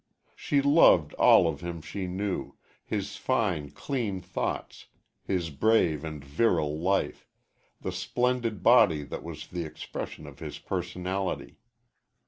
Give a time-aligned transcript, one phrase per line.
[0.35, 4.87] She loved all of him she knew his fine, clean thoughts,
[5.21, 7.27] his brave and virile life,
[7.79, 11.59] the splendid body that was the expression of his personality.